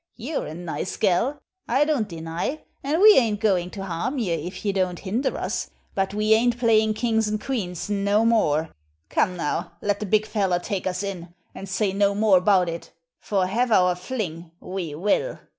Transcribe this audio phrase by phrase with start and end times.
[0.15, 4.65] You're a nice gal, I don't deny, and we ain't going to harm ye if
[4.65, 8.69] ye don't hinder us; but we ain't playin' kings an' queens no more.
[9.09, 12.89] Come now, let the big feller take us in, and say no more about it,
[13.19, 15.37] for have our fling, we will."